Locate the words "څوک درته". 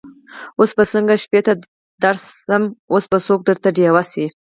3.27-3.69